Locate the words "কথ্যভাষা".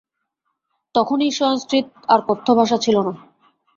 2.27-2.77